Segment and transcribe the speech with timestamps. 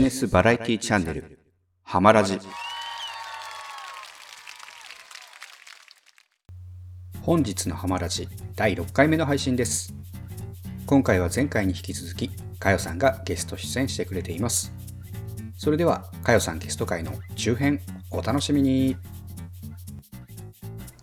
[0.00, 1.38] ジネスバラエティチャンネル
[1.84, 2.38] 「ハマラジ」
[7.20, 8.26] 本日のハマラジ
[8.56, 9.92] 第6回目の配信です。
[10.86, 14.72] 今回は前回に引き続きかよさんがゲスト出演してくれています。
[15.58, 18.96] それではかよさんゲスト会の中編お楽しみに。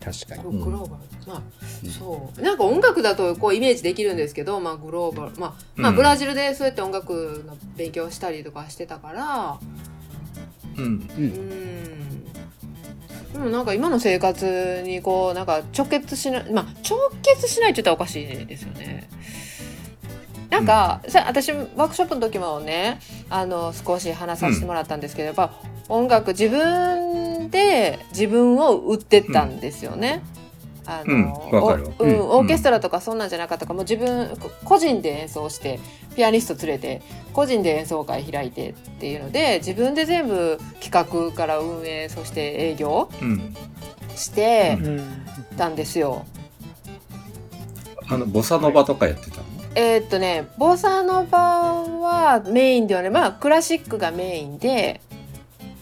[0.04, 0.60] 確かに。
[0.60, 1.42] グローバル、まあ、
[1.90, 2.42] そう。
[2.42, 9.60] なんか音楽だとこうイメージできるんですけど、まあ、グローバル、まあまあ、ブラジルでそうやって音楽の勉強したりとかしてたから。
[10.78, 10.86] うん。
[10.86, 12.24] うん。
[13.34, 19.10] でもなんか今の生活にこうなんか直結しないまあ直結しないって言ったらおかしいですよね。
[20.50, 25.52] なんか、さ私ワークショップの時もねあの少し話させてもらったんですけど、やっぱ
[25.90, 30.24] 音楽自分で自分を売ってったんですよね。
[30.32, 30.37] うん
[30.88, 35.80] わかるわおうんうんオーケストラとかそんなんじゃなかったからもう自分こ個人で演奏して
[36.16, 37.02] ピアニスト連れて
[37.34, 43.56] 個人で演奏会開いてっていうので自分で全部企画から運営そして営業うん。
[44.16, 46.26] してうたんですよ。
[48.10, 49.44] あの、ボサノバとかやってたの？
[49.76, 55.02] えーっとねボサノバはメインではねまあクラシックがメインで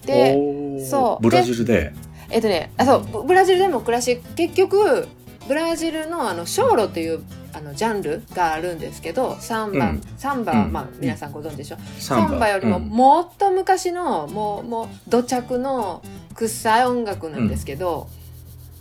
[0.05, 1.93] でそうブラジルで？
[2.29, 5.07] えっとねあそうブブラジルでもクラシック結局
[5.47, 7.23] ブラジルのあのショーロという
[7.53, 10.01] あのジャンルがあるんですけどサンバ、うん。
[10.17, 10.73] サンバ、うん。
[10.73, 12.87] まあ皆さんご存知でしょ、ササンバよりもうん。
[12.89, 16.03] もっと昔の、もうもう土着の
[16.33, 18.09] 臭い音楽なんですけど、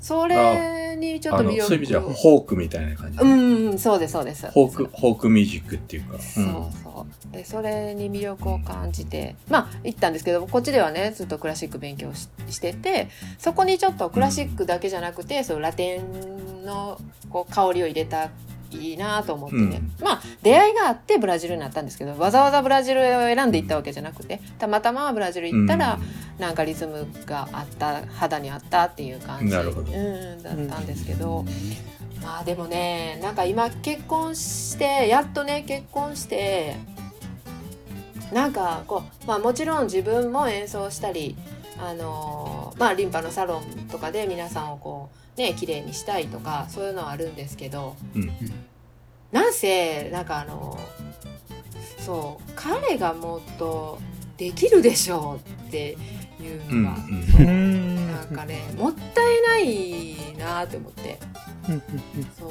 [0.04, 3.18] それにちょっと魅力そういう意味じゃ、フォークみたいな感じ。
[3.20, 6.18] うんうんそうですそうですフォーク、フォークミュージックっていうか。
[6.18, 6.44] そう
[6.82, 18.28] そうでそれに魅力を感じてまあ行ったんですけどこっちではねずっとクラシック勉強ししててそこにちょっとクラシックだけじゃなくて、そうラテンのこう香りを入れた
[18.74, 25.98] いいなと思ってね、まあ出会いがあってブラジルになったんですけどわざわざブラジルを選んで行ったわけじゃなくてたまたまブラジル行ったら、
[26.38, 29.54] なんかリズムがあった肌にあったっていう感じ。
[29.54, 31.44] うん、だったんですけど、
[32.22, 36.76] まあでもねなんか今結婚してやっとね結婚して
[38.32, 41.36] なんかこう、まあ、もちろん自分も演奏したり
[41.78, 48.30] あのまあリンパのサロンとかで皆さんをこうね綺麗にしたいとかそういうのはあるんですけどうん。
[49.32, 50.78] なんせなんかあの
[51.98, 53.98] そう彼がもっと
[54.36, 55.96] できるでしょうって
[56.40, 56.82] いううん。
[56.84, 61.18] のが、うんそううんなんかねもったいないなって思って
[62.38, 62.46] そ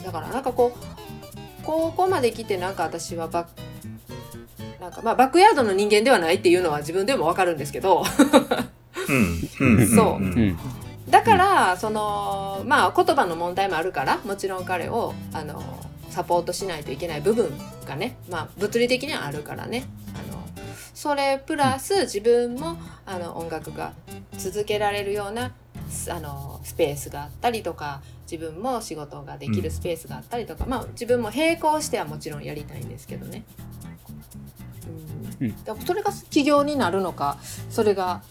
[0.00, 8.02] うだからなんかこうここまで来てなんか私はバッなんかまあバックヤードの人間ではないっていうのは自分でもわかるんですけど
[9.08, 9.76] うん。
[9.78, 9.88] うん。
[9.94, 10.22] そう
[11.14, 15.62] だからそのまあ言葉の問題もあるからもちろん彼をあの
[16.10, 17.52] サポートしないといけない部分
[17.86, 19.84] がねまあ物理的にはあるからね。
[20.12, 20.42] あの
[20.92, 23.92] それプラス自分もあの音楽が
[24.38, 25.52] 続けられるような
[25.88, 33.44] すあのスペースがあったりとか自分も仕事ができるスペースがあったりとか、まあ自分も並行してはもちろんやりたいんですけどね。
[35.40, 35.46] うん。
[35.46, 35.86] うん。
[35.86, 37.38] それが起業になるのか
[37.70, 38.22] それが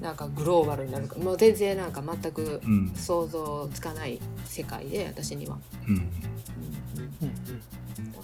[0.00, 2.92] なんかグローバルになるかもう全然なんか全くうん。
[2.94, 5.58] 想像つかない世界で私には。
[5.86, 5.96] うん。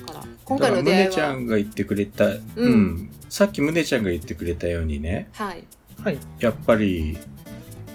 [0.07, 2.27] だから今だから、回の出会いむねちゃはんが言ってくれた、
[2.57, 3.11] うん。
[3.29, 5.65] さっきむねちゃんが言ってくれたようにね、はい
[6.03, 6.19] はい。
[6.39, 7.19] やっぱり、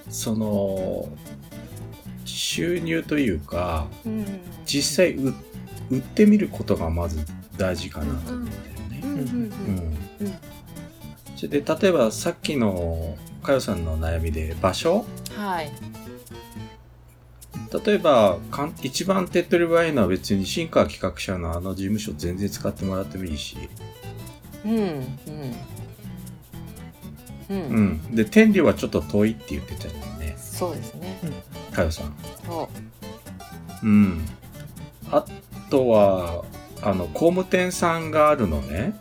[0.09, 1.09] その、
[2.25, 4.25] 収入というか、うん
[4.65, 5.33] 実際売
[5.89, 7.25] 売ってみることがまず
[7.57, 8.57] 大事かなと思うんだよ
[8.89, 9.01] ね。
[9.03, 10.33] うんうんうんうん
[11.35, 15.05] それで例えばさっきのかよさんの悩みで場所？
[15.35, 15.71] はい。
[17.85, 23.57] 例えばかん一番手っ取り早いのは別に新川企画者のあの事務所全然使ってもらってもいいし、
[24.65, 25.13] うんうん
[27.49, 30.35] うん、うん、で天理はちょっと遠いって言ってたよね。
[30.37, 31.17] そうですね。
[31.71, 32.15] かよさん。
[32.45, 32.69] そ
[33.83, 33.87] う。
[33.87, 34.25] うん、
[35.11, 35.23] あ
[35.69, 36.43] とは
[36.81, 38.99] あの工務店さんがあるのね。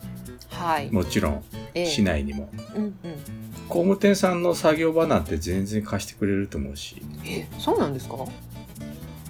[0.51, 0.91] はい。
[0.91, 1.45] もちろん。
[1.75, 1.87] ええ。
[1.87, 2.51] 市内にも。
[2.75, 2.95] うんうん
[3.69, 7.03] 工務店さんの作業場なんて全然貸してくれると思うし。
[7.27, 8.17] えそうなんですか？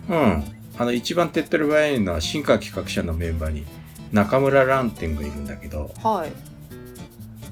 [0.09, 0.45] うん。
[0.79, 3.65] あの、一番手っ取り早いのは、新川企画者のメンバーに、
[4.13, 6.33] 中村蘭店がいるんだけど、はい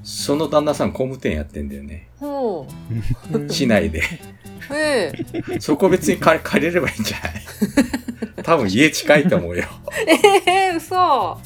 [0.09, 2.06] その旦那さん工務店やってんだよね。
[2.21, 2.69] ほ
[3.50, 3.99] 市内で。
[3.99, 4.03] う
[4.73, 5.12] え
[5.50, 7.43] えそこ別に借り借りればいいんじゃない？
[8.44, 9.65] 多分家近いと思うよ。
[10.47, 11.39] ええ嘘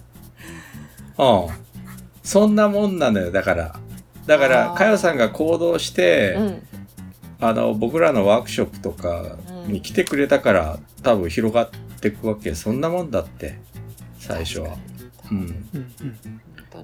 [1.17, 1.47] うん。
[2.23, 3.33] そんなもんなのよ。
[3.33, 3.80] だから。
[4.27, 4.79] だからあ、ー。
[4.79, 6.63] かよさんが行動して、うん。
[7.41, 11.71] あの、僕らのワークショップとかに来てくれたから、多分広がっ
[12.01, 12.55] ていくわけ。
[12.55, 13.59] そんなもんだって、
[14.19, 14.77] 最初は。
[15.31, 15.67] うん。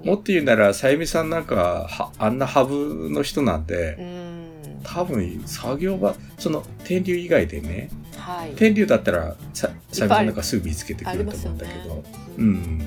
[0.04, 4.46] もっと言うなら、さゆみさんなんかは、あんなハブの人なんうで、ん。
[4.82, 8.54] 多分作業場、その天竜以外でね、はい。
[8.56, 12.02] 天竜だったらささゆみさんなんかすぐ見つけてくると思うんだけど、ね。
[12.38, 12.82] うん。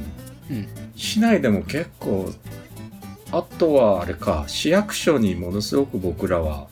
[0.50, 0.68] うん。
[0.96, 2.32] 市内でも結構、
[3.32, 6.68] あとはあれか、市役所にものすごく僕らは、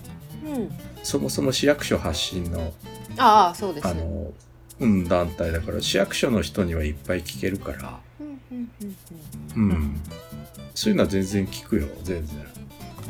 [0.45, 0.69] うん。
[1.03, 2.73] そもそも市役所発信の、
[3.17, 3.87] ああそうです。
[3.87, 4.31] あの、
[4.79, 8.69] うん、団体だから、市役所の人にはいっぱい聞けるから、うん
[9.55, 10.01] うん。
[10.73, 12.47] そういうのは全然聞くよ、全然。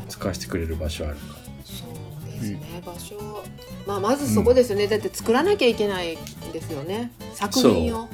[0.09, 1.21] 使わせてくれる場所あるか
[1.65, 3.43] そうですね、場所
[3.85, 7.11] まあまずそこですよね、だって作らなきゃいけないんですよね。
[7.33, 8.09] 作品を。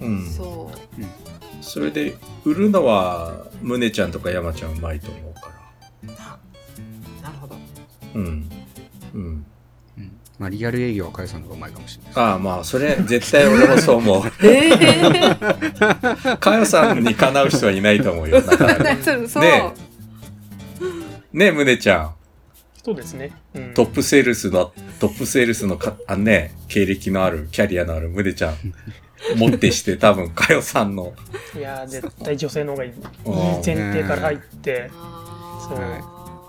[0.00, 0.06] ら。
[0.06, 0.10] う。
[0.10, 0.30] ん。
[0.30, 0.70] そ
[1.60, 5.52] それで、売るのは、むねちゃんとか山ちゃんうまいと思うか
[6.02, 6.14] ら。
[7.22, 7.56] なるほど
[8.14, 8.22] うん。
[9.14, 9.46] うん。
[9.96, 14.22] うんまあリアル営業はかよさんの方がうまいかもしれないああ、まあ、それ、絶対俺もそう思う。
[14.46, 18.84] ええ かよさんにかなう人はいないと思うよ、 なかなか。
[19.40, 19.72] ね
[21.32, 22.14] ねえ、むねちゃん。
[22.84, 23.32] そうですね。
[23.54, 28.54] うん、トップセールスの、トップセールスのか、あね、経歴のある、キャリアのあるむねちゃん。
[29.36, 31.12] もってして多分、かよさんの、
[31.56, 32.90] いやー、絶対女性の方がいい。
[32.90, 35.78] いいうん前提から入って、あそう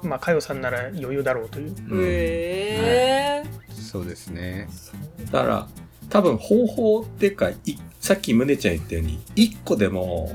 [0.06, 1.76] ーまあ、かよさんなら余裕だろうという。
[1.90, 4.70] うんええそうですね
[5.32, 5.68] だから、
[6.10, 7.58] 多分方法っていうか、い
[8.00, 10.32] さっきむねちゃん言ったように、一個でも、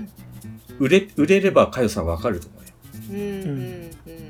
[0.78, 2.70] 売れ、売れればかよさんわかると思うよ。
[3.10, 4.24] うんうんうん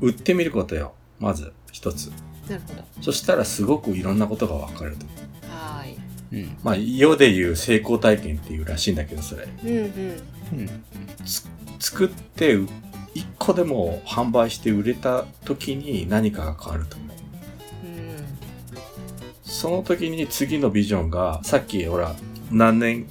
[0.00, 0.94] 売ってみることよ。
[1.18, 2.06] まず、一つ。
[2.48, 5.19] なるほどそしたらすごくいろんなことがわかると思う。
[6.32, 9.48] はいうんまあ、世で言う成功体験っていうらしいんだけど、それ。
[9.64, 9.84] うんうん
[10.60, 10.68] うん
[11.78, 12.68] 作って、う
[13.14, 17.08] 一個でも販売して売れた時に何かが変わると思う。
[17.86, 18.16] うん
[19.42, 22.14] その時に次のビジョンが、さっきほら、
[22.50, 23.06] 何年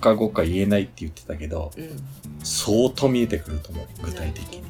[0.00, 1.90] か後か言えないって言ってたけど、うん
[2.42, 3.86] 相当見えてくると思う。
[4.02, 4.62] 具体的に。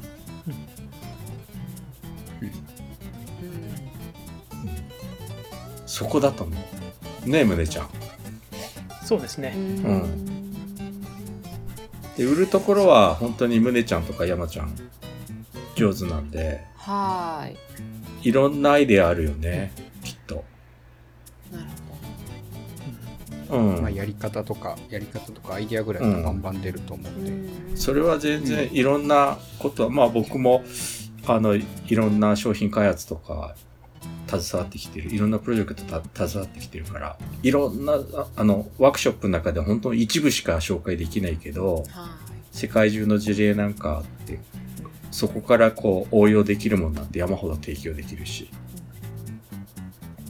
[5.85, 6.78] そこだと思う。
[7.29, 7.89] ねえ、むねちゃん。
[9.03, 9.53] そうですね。
[9.55, 10.29] うんうん
[12.17, 14.75] で、売るところは本当にむねちゃんとか山ちゃん
[15.75, 19.71] 上手なんで、はいいろんなアイデアあるよね、
[20.03, 20.43] きっと。
[21.53, 21.65] なる
[23.51, 23.81] うん。
[23.81, 30.63] まあやり方とかやり方とかアイディアぐらいがバンバン出ると思うほどんで、うんそれは全然いろんなことは、まあ僕も、
[31.25, 33.55] あの、いろんな商品開発とか、
[34.29, 42.17] 携わってきてる、いろんなプロジェクトた携わってきてるから、いろんな、ああの、ワークショップの中で本当に一部しか紹介できないけど、は
[42.51, 44.39] 世界中の事例なんかあって、
[45.11, 48.49] そこからこう応用できるものなんて山ほど提供できるし。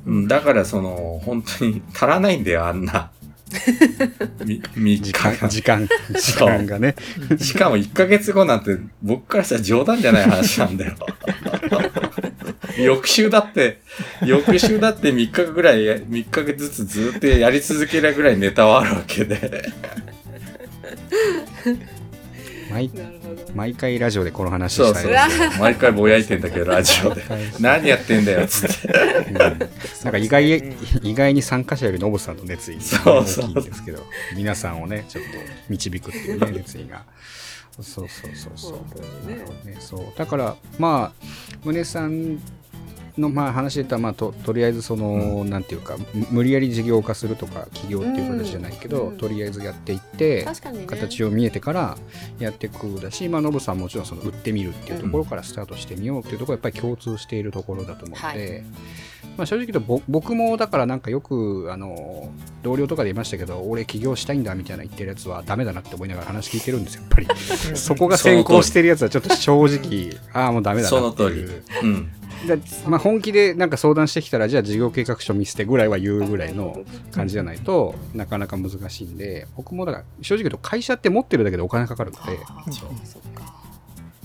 [0.06, 3.12] うん、だからその、本当に足らないんだよ、あんな。
[4.46, 4.62] み、
[5.02, 6.96] 3時間時間時間がね
[7.40, 10.96] しかも1ヶ月後なんて、僕からしたら冗談じゃない話なんだよ。
[12.78, 13.80] 翌週だって、
[14.24, 19.72] 翌週だって3日ぐらい、3ヶ月ずつずっとやり続けるぐらいネタはあるわけで。
[22.70, 22.92] 毎
[23.56, 25.16] 毎回ラジオでこの話そうしたそうい
[25.52, 25.60] そう。
[25.60, 27.24] 毎回ぼやいてんだけど、ラジオで。
[27.60, 28.88] 何やってんだよ、つって。
[29.28, 29.58] うんなん
[30.12, 35.30] か意外うん意外に参加者よりノブさんの熱意が大そうそうきいんですけど皆さんをねちょっと
[35.68, 37.04] 導くっていうね熱意が
[37.82, 39.28] そうそうそうそう。
[39.28, 39.36] ね。
[39.36, 39.78] なるほどね。
[39.80, 40.06] そう。
[40.18, 41.26] だからまあ
[41.64, 42.40] 宗さん
[43.18, 50.86] のまあ話で言ったらまあととりあえずその、なんていうかむ無理やり事業化するとか起業っていう形じゃないけど、うんとりあえずやっていってね。
[50.88, 51.98] 形を見えてから
[52.40, 58.64] やっていくだし、まあ、ノブさんももちろんその売ってみるっていうところからスタートしてみようっていうところはやっぱり共通しているところだと思うので、はい
[59.40, 62.30] まあ、正直言うとぼ僕もだからなんかよくあの
[62.62, 67.28] 同僚とかで言いましたけど俺起業したいんだみたいな言ってるやつはダメだなって思いながら話聞いてるんですよやっぱり。
[67.76, 71.48] そこが先行してるやつはちょっと正直 ああもうダメだそのなっていう。
[71.48, 71.88] 通り。
[71.88, 72.12] うん。
[72.48, 72.56] だ
[72.88, 82.40] まあ、本気でなんか相談してきたらじゃあ事業計画書見せてぐらいは言うぐらいの感じじゃないとなかなか難しいんで僕もだから正直言うと会社って持ってるだけでお金かかるので、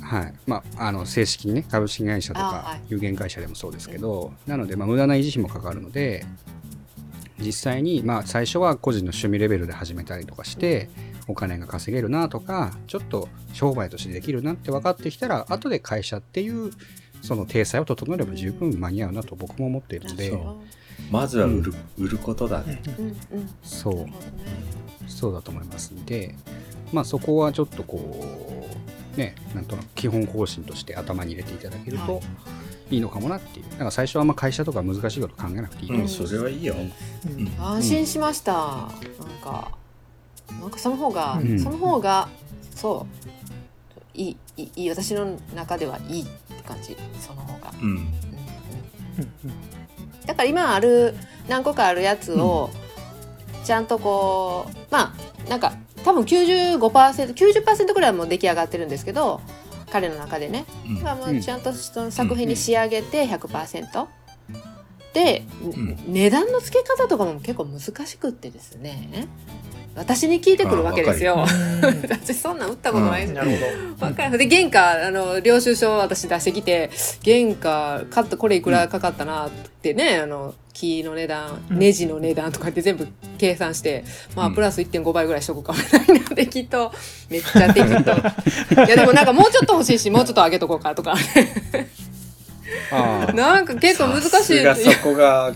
[0.04, 0.34] はい。
[0.46, 2.92] まあ、あの正式にね株式会社とかい。
[2.92, 6.26] 有限会社でもそうですけど、なので、まあ、無駄な維持費もかかるので
[7.38, 10.88] 実際に、まあ、最初は個人の趣味レベルで始めたりとかして、
[11.26, 16.70] お金が稼げるなとかちょっと商売としてできるなって分かってきたら後で会社っていう
[17.22, 20.56] その体裁を整えれば十分間に合うなと僕も思っているので、そう
[21.10, 22.82] まずは売る、売ることだね。
[22.98, 23.16] うんうん
[23.62, 24.06] そう。
[25.08, 26.34] そうだと思いますんで、
[26.92, 32.20] まあ、そこはちょっとこうねなんとなく基本方針として頭に入れていただけると
[32.90, 32.98] い。
[32.98, 33.70] いのかもなっていう。
[33.70, 36.74] だから最初はあんま会社とか難しいこと考えなくていいとうん、それはいいよ。
[36.74, 37.52] うん。
[37.58, 38.90] 安心しました、なん
[39.42, 39.72] か
[40.60, 41.58] なんかその方が、うん。
[41.58, 42.28] その方が
[42.74, 43.28] そう。
[44.16, 46.96] いいいいいい私の中ではいいって感じ。
[47.20, 47.88] その方が、うん。
[47.88, 47.96] うん。
[47.96, 48.04] うん。
[49.44, 49.54] うん
[50.26, 51.14] だから今ある
[51.48, 52.70] 何個かあるやつを
[53.64, 55.14] ちゃんとこうま
[55.46, 55.74] あなんか
[56.04, 59.40] 多分 95%90% ぐらいはもう出来上がってるんですけど
[59.90, 61.02] 彼の中でね、うん。
[61.02, 64.06] まあ、もうちゃんとその作品に仕上げて100%、
[65.12, 65.44] で、
[65.78, 66.12] ん。
[66.12, 69.28] 値段の付け方とかも結構難しくってですね
[69.96, 71.46] 私に聞いてくるわけですよ。
[72.02, 73.50] 私そんなん打ったことないし、なる
[73.98, 74.38] ほわかる。
[74.38, 76.90] で原価あの領収書を私出してきて
[77.24, 83.06] 原価カットこれいくらかかったなってね、あの木の値段うんネジの値段とかって全部
[83.38, 84.54] 計算して、まあうん。
[84.54, 86.92] プラス1.5倍ぐらいしとくかもしれないのできっと
[87.30, 91.14] めっちゃ適当いやでもなんかもうちょっと欲しいしもうちょっと上げとこうかとか。
[93.34, 94.92] なんか結構難しい。
[94.92, 95.52] そこが、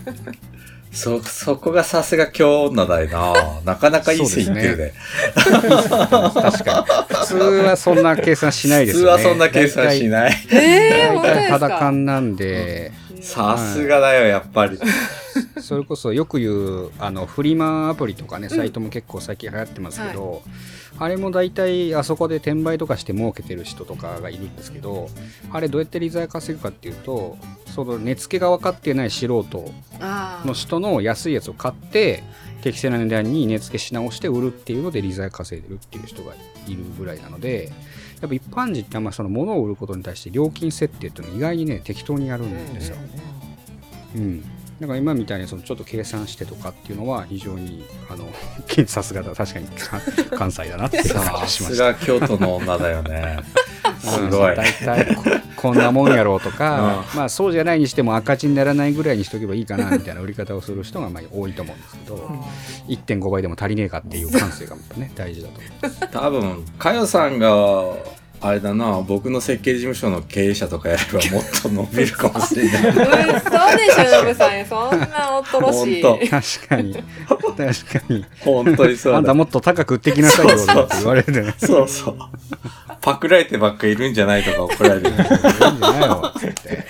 [0.91, 3.61] そ、そこがさすが京女だよな。
[3.73, 4.93] なかなかいい線いってるね。
[5.35, 10.33] 確かに普通はそんな計算しない普ですよね通はそんな計算しない。
[10.49, 14.79] えー、本当大体です肌か感なんで、さすがだよ、やっぱり。
[15.61, 20.41] それこそよく言うあのフリマアプリとかねサイトも結構最近流行ってますけど、
[20.97, 25.09] あれも大体あそこで転売とかして儲けてる人とかがいるんですけど
[25.51, 32.23] あれどうやって利材稼ぐかっていうとその値付けが分かってない素人あの人の安いやつを買って
[32.61, 36.33] 適正な値段に値付けし直して売るっていうので利材稼いでるっていう人が
[36.67, 37.71] いるぐらいなので
[38.21, 42.97] やっぱ一般人ってあんまその物を売ることに対して料金設定っていうのを意外にね適当にやるんですよ。
[44.15, 44.41] うん、
[44.79, 48.27] だから今みたいにそのちょっと計算してとかっていうのは非常にあの
[48.87, 50.01] さすがだ確かにか
[50.35, 51.93] 関西だなって感さじしますした。
[51.93, 53.39] が京都の女だよね。
[53.99, 54.55] すごい。
[54.55, 55.17] 大体
[55.59, 62.15] ここんなもんやろうとか、 まあそうじゃないにしても赤字にならないぐらいにしとけばいいかなみたいな売り方をする人がまあ多いと思うんですけど、
[62.87, 66.07] 1.5倍でも足りねえかっていう感性がね大事だと思います。
[66.11, 67.93] 多分、かよさんが、
[68.41, 72.87] あれだな、僕の設計事務所の経営者とかやればもっと伸びるかもしれない。
[72.87, 75.07] 嘘でしょノブさんそんな
[75.41, 76.01] 恐ろしい。
[76.01, 76.93] 本確かに。
[76.93, 78.25] 確かに。
[78.39, 79.17] 本当にそうだ。
[79.19, 81.53] あんたもっと高く売ってきなさいよって言われるね。
[81.57, 82.17] そうそう。
[83.01, 85.09] パクられてばっかいるんじゃないとか怒られる。
[85.09, 86.85] いいんじゃないのつって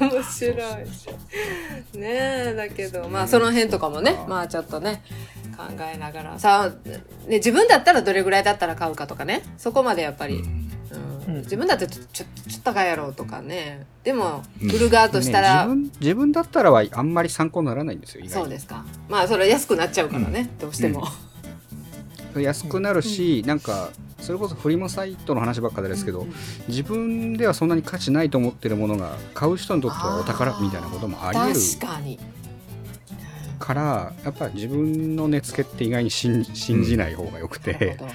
[0.00, 3.08] 面白いねえだけど。
[3.08, 4.16] まあその辺とかもね。
[4.28, 5.02] まあちょっとね
[5.56, 6.38] 考えながら。
[6.38, 9.42] さあ、ね、自分だったらどれぐらいだったら買うかとかね。
[9.58, 10.66] そこまでやっぱり、うん。
[11.38, 13.86] 自分だってちょちょちょっと高いやろうとかね。
[14.04, 18.84] でもうん売る側としたら、ね自分自分だったらはあんまり参考にならないんですよそうですか。
[19.08, 21.04] まあそれは安くなっちゃうからね、どうしても、
[22.36, 26.32] 安くなるし、なんかそれこそフリマサイトの話ばっかりですけど、うん
[26.68, 31.60] 自分ではそんなに価値ないと思ってるものが買う人にとってはお宝みたいなこともありえる。
[31.80, 32.18] 確かに
[33.58, 38.10] からやっぱり自分の値付けって意外に信信じない方がよくて、なるほど。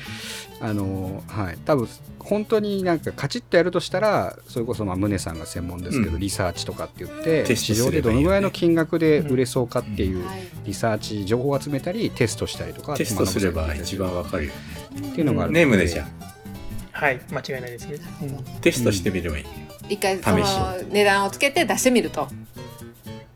[0.62, 1.58] あのはい。
[1.66, 1.88] 多分
[2.20, 6.20] 本当になんかカチッとやるとしたらそれこそまあ宗さんが専門ですけど、うん。
[6.20, 10.42] リサーチとかって言って市場でどのぐらいの金額で売れそうかっていうはい。
[10.66, 14.54] リサーチ情報を集めたりテストしたりとかテストすれば一番わかるよ。
[14.96, 16.08] っていうのがあるねえ、胸ちゃん。
[16.92, 17.20] はい。
[17.32, 18.44] 間違いないですね、うん。
[18.62, 19.46] テストしてみればいい。
[19.90, 20.56] 一回その試し
[20.92, 22.28] 値段をつけて出してみると。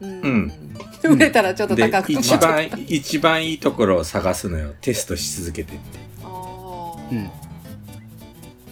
[0.02, 0.22] うん。
[0.22, 0.65] うん
[1.14, 4.74] 売れたらちょっとで高く、一番、一番いいところを探すのよ。
[4.82, 6.00] テストし続けてって。
[6.24, 7.32] あーうん。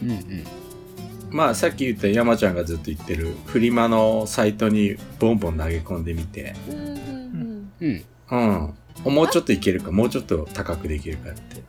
[0.04, 0.44] うんうん。
[1.32, 8.04] まあ、さっき言った山ちゃんがずっと言ってる、フリマのサイトにボンボン投げ込んでみて、うんうんうん。
[8.32, 8.74] うん。
[9.06, 9.14] うん。
[9.14, 11.64] もうちょっといけるか、もうちょっっと高くできるかって。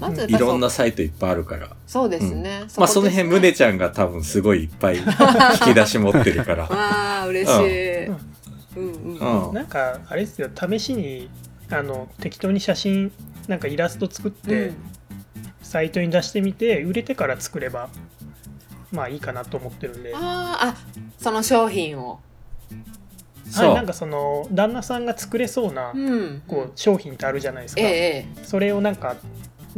[0.00, 1.68] まずいろんなサイトいっぱいあるから。
[1.86, 3.52] そうですね、まあ、その辺、こですね。
[3.52, 5.04] 胸ちゃんが多分すごいいっぱい引
[5.72, 6.64] き出し持ってるから。
[6.70, 8.10] ああ嬉しい、
[8.76, 9.48] うんうん。
[9.48, 9.54] うん。
[9.54, 10.50] なんかあれですよ。
[10.54, 11.28] 試しに
[11.70, 13.12] あの適当に写真
[13.48, 14.72] なんかイラスト作って、
[15.62, 17.88] サイトに出してみて売れてから作れば
[18.92, 20.76] まあいいかなと思ってるんで、はあーあ
[21.18, 22.20] その商品を。
[23.50, 23.72] そう。
[23.72, 26.42] い、なんかその旦那さんが作れそうな、うん。
[26.46, 29.16] こう商品ってあるじゃないですか、ええそれをなんか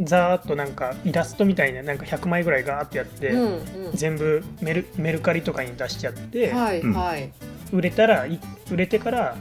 [0.01, 3.91] ざーっとなんかイラストみたいななんか100枚ぐらいガーってやって、ええうんうん。
[3.93, 6.93] 全部メルメルカリとかに出しちゃって、はいうん。
[6.93, 7.31] はい
[7.71, 8.39] 売れたらい
[8.71, 9.35] 売れてから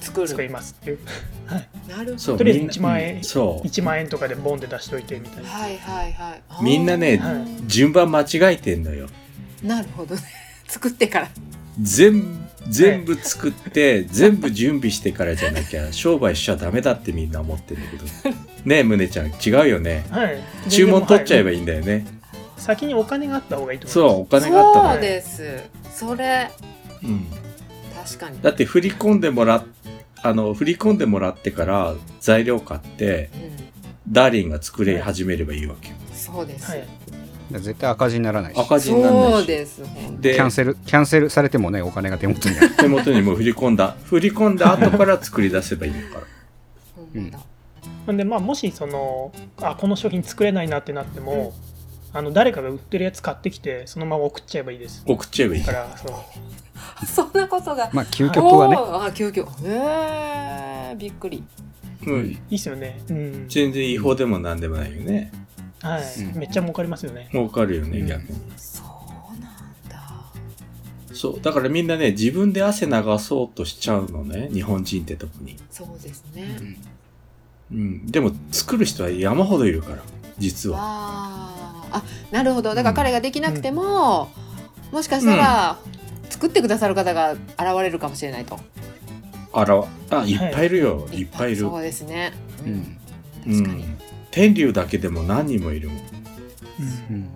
[0.00, 0.28] 作る。
[0.28, 0.98] 作りますっていう。
[1.88, 2.38] なるほど。
[2.38, 3.66] とりあえずみんな1万円うんそう。
[3.66, 5.50] 1万円とかでボンで出しといてみたいな。
[5.50, 6.64] はいはいはい。
[6.64, 9.08] みんなねは順番間違えてんのよ。
[9.62, 10.22] なるほどね。
[10.66, 11.28] 作ってから。
[11.80, 18.04] 全全部作って、全部準備してからじゃなきゃ 商売しちゃダメだってみんな思ってんだけど。
[18.64, 20.04] ねえ、胸ちゃん、違うよね。
[20.10, 20.38] はい、
[20.68, 22.06] 注文取っちゃえばいい、いいんだよね。
[22.58, 24.98] 先にお金があった方がいいと思いそう、お金があったそうら。
[24.98, 25.62] です。
[25.94, 26.50] それ。
[27.02, 27.26] うん。
[28.04, 28.40] 確かに。
[28.40, 29.64] だって振り込んでもらっ、
[30.22, 34.12] あの、振り込んでもらってから材料買って、うん。
[34.12, 35.94] ダーリンが作れ始めればいいわけよ。
[36.12, 36.88] そうです、はい。
[37.52, 38.60] 絶対赤字にならないし。
[38.60, 39.44] 赤字にならそないし。
[39.44, 39.82] うです
[40.20, 42.70] でキャンセルキャンセルされてもねお金が手元にある。
[42.76, 43.96] 手元にもう振り込んだ。
[44.04, 46.20] 振り込んだ後から作り出せばいいのから。
[46.96, 47.32] ほん
[48.06, 51.52] なんでまあもしそのあこの商品作れないなってなっても、
[52.12, 55.02] あの誰かが売ってるやつ買ってきてそのまま送っちゃえばいいです。
[55.06, 55.64] 送っちゃえばいい。
[55.64, 55.72] だ。
[55.72, 56.12] からそう。
[57.06, 57.90] そんなことが。
[57.92, 58.76] まあ究極はね。
[58.76, 59.48] あ究極。
[59.64, 61.44] へえびっくり。
[62.06, 62.26] うん。
[62.26, 63.00] いいっすよね。
[63.08, 63.46] うん。
[63.48, 65.30] 全然違法でもなんでもないよね。
[65.82, 66.38] はい、うん。
[66.38, 67.28] めっちゃ儲かりますよね。
[67.30, 68.06] 儲かるよね、うん。
[68.06, 68.38] 逆に。
[68.56, 69.50] そうなん
[69.88, 70.24] だ。
[71.12, 71.40] そう。
[71.40, 74.48] だからみんなね、自分で汗流そうとしちゃうのね。
[74.52, 75.56] 日本人って特に。
[75.70, 76.76] そうですね、
[77.70, 78.06] うん。
[78.06, 80.02] でも作る人は山ほどいるから、
[80.38, 80.78] 実は。
[80.80, 81.59] あー
[81.92, 82.74] あなるほど。
[82.74, 84.30] だから彼ができなくても、
[84.92, 85.78] もしかしたら、
[86.28, 87.40] 作ってくださる方が現
[87.82, 88.58] れるかもしれないと。
[89.52, 91.08] あら、あ、いっぱいいるよ。
[91.12, 91.24] い。
[91.24, 91.62] っぱいいる。
[91.62, 92.32] そうですね、
[92.64, 92.98] うん。
[93.46, 93.98] う確かに、ん。
[94.30, 95.98] 天竜だけでも何人もいるもん。
[97.10, 97.12] う。
[97.12, 97.28] ん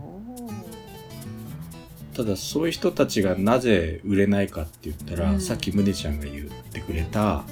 [2.14, 5.40] ただそういう人たちがなぜ売れないかって言ったら、うん。
[5.40, 7.42] さっき宗ちゃんが言ってくれた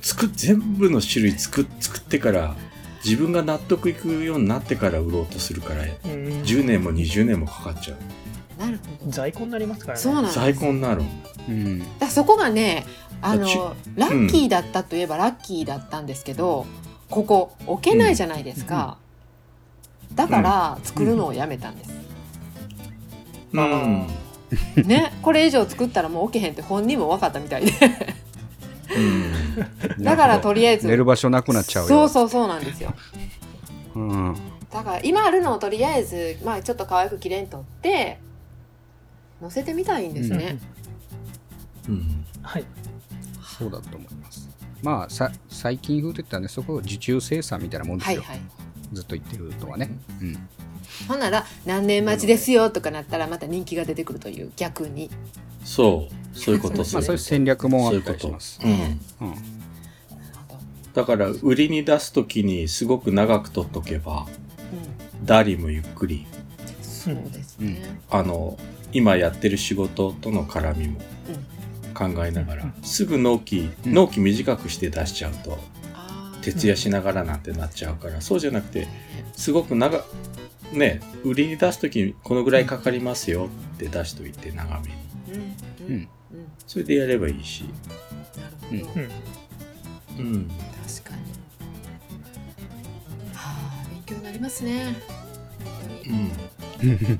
[0.00, 2.54] 作っ全部の種類作っ作ってから
[3.06, 5.88] 自分が納得いくようになってから売ろうとするからうん。
[6.42, 8.60] 10年も20年もかかっちゃう。
[8.60, 9.10] なるほど。
[9.12, 10.02] 在庫になりますからね。
[10.02, 11.02] そうなんです在庫になる。
[11.48, 11.78] うん。
[11.78, 12.84] だからそこがね
[13.22, 16.66] あちのラッキーだったといえばラッキーだったんですけど、
[17.08, 18.98] ここ置けないじゃないですか、
[20.14, 21.90] だから作るのをやめたんです、
[23.52, 24.06] うあん、
[24.84, 27.72] ねこれ以上作ったらもう置けへんって本人も分かったみたいで。
[28.96, 29.32] うん、
[30.00, 30.86] だからとりあえず。
[30.86, 31.88] 寝る場所なくなっちゃうよ。
[31.88, 32.94] そうそうそうなんですよ。
[33.94, 34.36] うん。
[34.70, 38.18] だから今あるのをとりあえず、まあ、ちょっと可愛くきれいに撮って
[39.40, 40.58] 載せてみたらいいんですね、
[41.88, 42.64] うん、はい。
[43.58, 44.48] そうだと思います。
[44.82, 48.46] まあさ最近風といったらねそこを受注生産みたいなもんですよ、はいはい。
[48.92, 50.48] ずっと言ってるとはね、うん、
[51.08, 55.10] ほんなら何年待ちですよとかなったらまた人気が出てくるという逆に
[55.64, 56.58] そうそうい。
[56.58, 59.34] うことまあそういう戦略もあったりします、うん、うん、
[60.96, 64.26] だから売りに出すときにすごく長く取っとけば
[65.22, 66.26] ダリもゆっくり。
[66.78, 68.58] うん、そうですね、あの
[68.92, 71.00] 今やってる仕事との絡みも
[71.92, 73.92] 考えながら、すぐ納期、うん。
[73.92, 75.58] 納期短くして出しちゃうと
[76.40, 78.88] 徹夜しながらなんてなっちゃうから、そうじゃなくて
[79.34, 80.02] すごく長
[80.72, 84.94] ね売りに出す時にこのぐらいかかりますよって出しといて長めに。
[85.28, 85.86] うん。
[85.88, 85.92] うん。
[85.92, 86.08] うん。
[86.66, 87.64] それでやればいいし、
[88.72, 89.00] なるほど、
[90.20, 90.26] うん。
[90.32, 90.50] うん
[94.36, 94.96] りますね。
[96.04, 96.30] 本
[96.80, 97.18] 当に。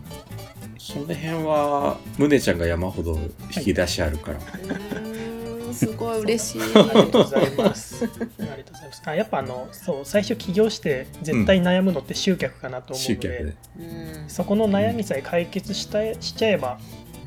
[0.78, 3.18] その辺は宗ちゃんが山ほど
[3.56, 6.60] 引き出しあるから、うーんすごい嬉しい。
[6.78, 8.04] ありがとうございます。
[8.04, 9.02] ありがとうございます。
[9.04, 14.28] あやっぱあのそう最初起業して絶対悩むのって集客かなと思うので、集客でうん。
[14.28, 16.78] そこの悩みさえ解決したしちゃえば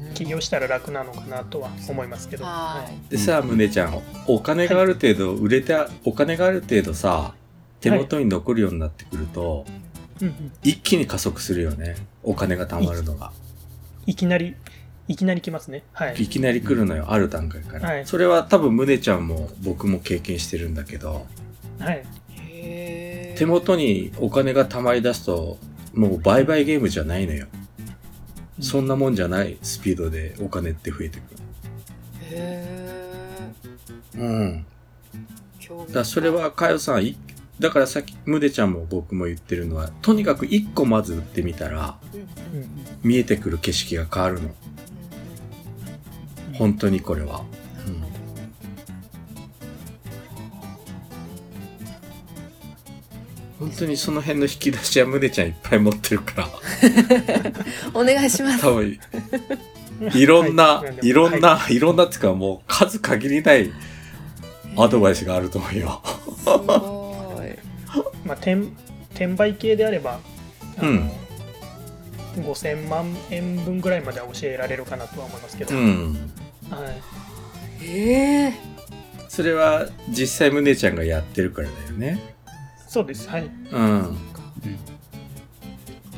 [0.07, 2.45] うん起業したら楽なのかなとは思いますけど。
[2.45, 3.11] はい。
[3.11, 5.75] でさ宗ちゃんお金がある程度売れて
[6.05, 7.33] お金がある程度さ
[7.81, 9.65] 手元に残るようになってくると、
[10.21, 10.51] うんうん。
[10.63, 11.95] 一気に加速するよね。
[12.23, 13.31] お金が貯まるのが。
[14.05, 14.55] いきなり
[15.07, 15.83] いきなり来ますね。
[15.93, 16.23] はい。
[16.23, 16.27] い。
[16.27, 18.05] きなり来るのよ、ある段階から、はい。
[18.05, 21.25] それは多分宗ちゃんも僕も経験してるんだけど。
[21.79, 22.05] はい。
[23.35, 25.57] 手元にお金が貯まり出すと
[25.93, 27.47] もう売買ゲームじゃないのよ。
[28.59, 31.23] そんなもんじゃないスピードでお金って増えてく
[32.31, 32.99] へ
[34.15, 34.65] るうん。
[35.93, 37.17] だそれはかよさんい
[37.59, 41.97] だからさっき宗ちゃんも僕も言ってるのはとにかく一個まず売ってみたら
[43.03, 44.49] 見えてくる景色が変わるの。
[46.53, 47.43] 本当にこれは、
[53.59, 53.67] うん。
[53.67, 56.49] 本当にその辺の引き出しは宗ちゃんいっぱい持ってるから。
[57.93, 58.61] お願いします。
[58.61, 58.99] 多分
[60.13, 63.71] いろんな、はいい、ろんな、い、ろんなっていうかもう数限りない
[64.77, 66.01] アドバイスがあると思うよ。
[68.29, 68.55] まあ、転
[69.11, 70.19] 転売系であれば、
[70.77, 71.11] あのうん
[72.35, 76.13] 5000万円分ぐらいまでは教えられるかなとは思いますけど、うん。
[76.69, 76.79] は
[77.81, 78.53] い、へえ
[79.27, 82.35] それは実際宗ちゃんがやってるからだよね。
[82.87, 84.17] そうです、はい、うん。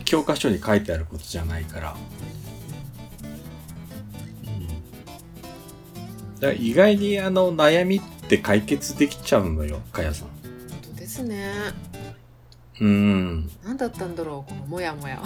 [0.05, 1.95] 教科書に書いてあることじゃないから。
[4.43, 10.27] うん、だから意外にあの悩みって解決できちゃうのよ、かやさん。
[10.27, 10.39] 本
[10.81, 11.51] 当ですね
[12.81, 13.49] うん。
[13.63, 15.21] 何だったんだろうこのモヤモヤ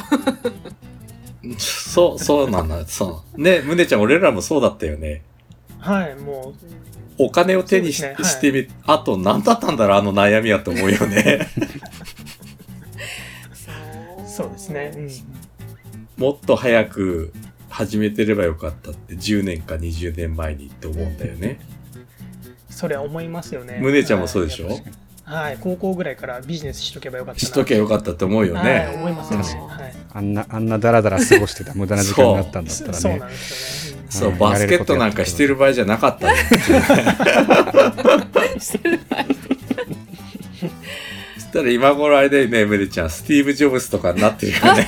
[1.58, 2.86] そう、そうなんだ。
[2.86, 3.42] そう。
[3.42, 5.24] ね、宗ちゃん、俺らもそうだったよね。
[5.80, 6.54] はい、も
[7.18, 11.48] お金を手にし,、ねはいしてみ、あと何だったんだろう、あの悩みはと思うよね。
[14.28, 15.10] そうですね、うん、
[16.18, 17.32] もっと早く
[17.70, 21.62] 始めてればよかったって10年か20年前にって思うんだよね。
[22.70, 24.84] それは思いますよね胸ちゃんもそうでしょ、はい
[25.26, 27.48] はい、高校ぐらいからビジネスしとけばよかったな。
[27.48, 28.92] しとけばよかったと思うよはい、ね。
[28.94, 29.68] 思いますよね、うん。
[29.68, 29.94] はい。
[30.14, 33.24] あんなあんなダラダラ過ごしてた無駄な時間になったんだったらね。
[34.10, 34.38] そう。
[34.38, 36.36] バスケットなんかしてる場合じゃなかったね。
[38.60, 39.24] してる場合
[41.34, 43.10] そしたら今頃あれだよね、胸ちゃん。
[43.10, 44.88] スティーブ・ジョブズとかになってるよね。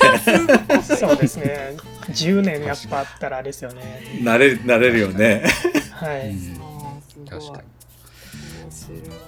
[0.70, 1.78] うんそうですね。
[2.10, 4.22] 10年やっぱあったらあれですよね。
[4.22, 5.44] なれる、なれるよね。
[5.92, 6.36] はい、
[7.28, 7.78] 確かに。
[8.64, 9.27] 面白い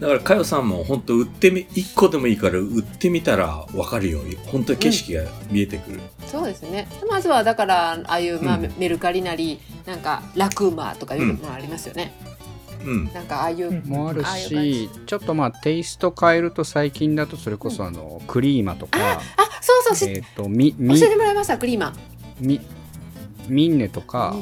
[0.00, 4.20] だから、かよさんも本当売ってみ、一個でもいいから売ってみたらわかるよ。
[4.46, 6.00] 本当に景色が見えてくる。
[6.26, 6.86] そうですね。
[7.08, 8.74] まずはだからああいう、まあうん。
[8.78, 12.12] メルカリなりなんかラクーマーとかいうのもありますよね、
[12.84, 13.04] うん。
[13.12, 13.82] なんかああいう、うん。
[13.88, 18.98] もあるしちょっとまあテイスト変えると最近だとそれこそあのクリーマとか。
[19.12, 19.20] あ
[19.60, 21.94] そうそうし、えっとみみ教えてもらいましたクリーマ。
[22.38, 22.60] み
[23.48, 24.34] ミンネとか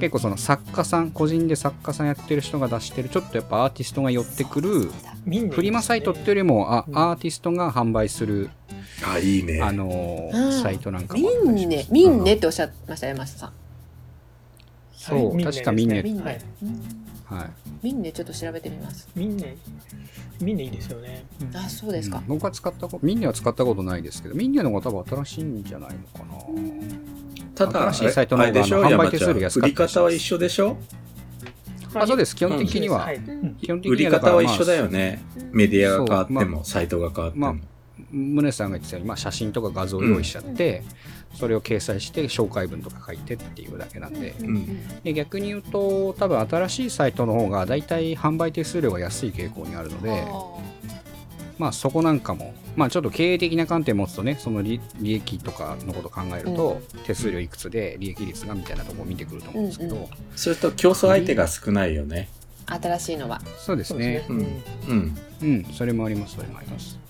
[0.00, 4.90] 結構その作家さん個人で作家さんやってる人が出してるちょっとやっぱアーティストが寄ってくる
[5.24, 6.98] みんなフリマサイトっていうよりもあうん。
[6.98, 8.50] アーティストが販売する
[9.06, 9.60] あ、いいね。
[9.60, 11.66] あのうんサイトなんかミもあったりします。
[11.66, 11.86] ンネ。
[11.90, 13.52] ミンネっておっしゃってました山下さん。
[14.92, 15.44] そうはい。
[15.44, 17.50] 確かミンネミンネ、はい。
[17.82, 18.12] ミンネ。
[18.12, 19.08] ちょっと調べてみます。
[19.14, 19.44] みんな
[20.40, 22.18] みんないいですよね、うんあそうですか。
[22.18, 26.34] うん、僕は使ったことミンネは使ったことないですけどミンネの方が多分新しいんじゃないのかな
[27.54, 30.76] ただ、新しいサイトの方販売手数料安売りかったり方は一緒でしょ？
[31.94, 32.34] あそうです。
[32.34, 33.08] 基本的には、
[33.60, 35.22] 基本的売りにはだからまあ方は一緒だよね。
[35.52, 37.54] メディアが変わっても、サイトが変わっても。
[37.54, 37.60] ま
[38.10, 40.82] 宗さんが言ってたように、まあ、写真とか画像を用意しちゃって、
[41.34, 45.02] それを掲載して紹介文とか書いてっていうだけなんで,、ん。
[45.02, 50.26] で逆に言うと多分新しいサイトの方が大体販売手数料が安い傾向にあるので
[51.58, 62.28] まあそこなんかもまあちょっと経営的な観点持つとねその利利益とかのことを考えると、手数料いくつで利益率がみたいなところを見てくると思うんですけど、うんうんそれと競争相手が少ないよね。
[62.66, 63.40] 新しいのは。
[63.58, 64.24] そうですね。
[64.28, 64.38] うん。
[64.38, 65.18] うん。
[65.42, 65.64] うん。
[65.72, 67.01] それもありますそれもあります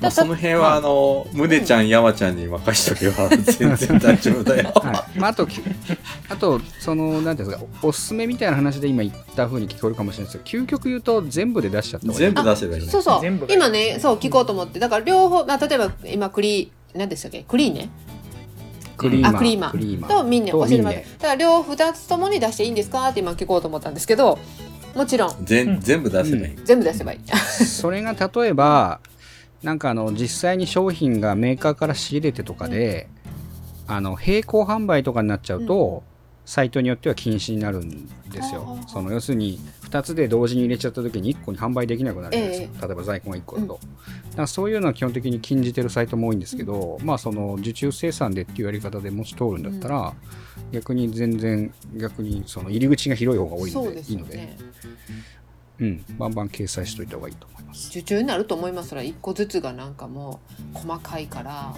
[0.00, 4.72] まあ、その辺は、あの、胸ちゃん、山ちゃんに任しとけば全然大丈夫だよ。
[4.82, 5.18] はい。
[5.18, 5.60] まあ、あと、き
[6.28, 12.12] あと、その、なんていうんですか、おすすめみたいな話で今言った風に聞こえるかもしれないですけど、究極言うと全部で出しちゃった。
[12.12, 12.88] 全部出せばいいね。
[12.90, 13.20] そうそう。
[13.20, 14.78] 全部が今ねそう聞こうと思って。
[14.78, 17.44] だから両方、まあ、例えば今クリ何でしたっけ？
[17.48, 17.88] クリーネ
[18.96, 19.36] クリーマー。
[19.36, 24.38] あクリーマクリーマとミンネ教えてもらってだから両2つともに出していいんですかって今聞こうと思ったんですけど
[24.94, 25.34] もちろん。
[25.44, 26.56] 全うん全部出せばいい。
[26.64, 27.18] 全部出せばいい。
[27.64, 29.00] それが例えば、
[29.64, 33.08] なんかあの、実際に商品がメーカーから仕入れてとかで、
[33.86, 36.04] あの、並行販売とかになっちゃうと、
[36.44, 38.78] サイトによっては禁止になるんですよ。
[38.86, 42.86] その要するに2つで同時に入れちゃった時に1個に販売できなくなるじゃないですか。
[42.86, 43.74] 例えば在庫が1個だと。
[43.74, 43.88] だか
[44.42, 50.12] らそういうのは基本的に禁じてるサイトも多いんですけど、まあその受注生産でっていうやり方でもし通るんだったら、
[50.72, 54.56] 逆に全然逆にその入り口が広い方が多いのでいいので、
[55.80, 57.88] うん、バンバン掲載しといた方がいいと思います。
[57.90, 60.40] 受注になると思いますそら1個ずつがなんかも
[60.74, 61.74] う細かいから。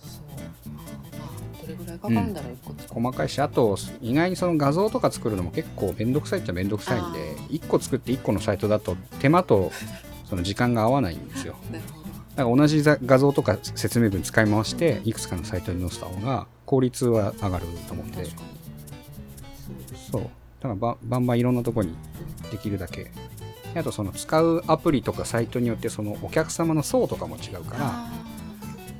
[0.00, 0.20] そ
[0.68, 0.70] う。
[1.18, 9.70] まあどれぐらいかかるんだろう、1個細かいしあと意外にその画像とか作るのも結構めんどくさいっちゃめんどくさいんで1個作って1個のサイトだと手間と
[10.28, 11.56] その時間が合わないんですよ。
[12.36, 18.24] だから同じざ画像とか説明文使い回していくつかのサイトに載せた方が効率は上がると思うんで。
[18.24, 18.48] 確かに。
[18.48, 18.59] そう
[20.60, 21.94] だからばバンバンいろんなとこに
[22.50, 23.10] できるだけ。
[23.74, 28.10] あとその使うアプリとかサイトによってそのお客様の層とかも違うからあ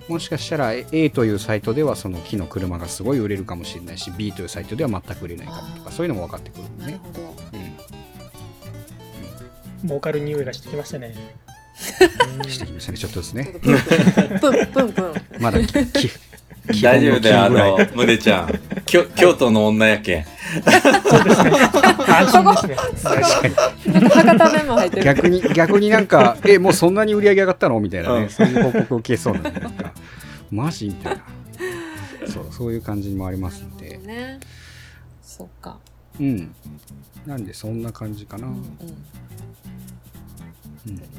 [0.08, 7.50] もしかしたら A というサイトではその木の車がすごい売れるかもしれないし B というサイトでは全く売れないかもとかそういうのも分かってくるんでね、ーなるほど。
[9.84, 11.08] う儲かる匂いがしてきましたね。
[11.08, 12.98] ん、 してきましたね。
[12.98, 13.44] ちょっとですね。
[13.44, 15.14] とプンプンプンプンプン。
[15.40, 15.58] まだ
[16.82, 17.86] 大丈夫だよ、あの金ぐらい。
[17.86, 18.60] の、胸ちゃん。
[18.84, 20.26] きょ京都の女やけん。
[22.08, 22.76] 安心ですね。
[23.02, 25.02] 確かになんか博多弁も入ってる。
[25.04, 27.78] 逆に逆になんかえもうそんなに売り上げ上がったの？
[27.80, 29.92] みたいなね、うんそういう報告を受けそうななんか
[30.50, 31.22] マジみたいな
[32.26, 33.98] そうそういう感じもありますんで。
[33.98, 34.40] ね。
[35.22, 35.78] そっか。
[36.18, 36.54] うん。
[37.26, 38.62] なんでそんな感じかな、うんうん。